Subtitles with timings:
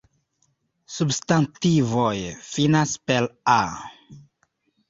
[0.93, 2.15] Substantivoj
[2.49, 3.59] finas per -a.